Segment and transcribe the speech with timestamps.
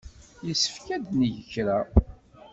[0.47, 1.79] Yessefk ad neg kra.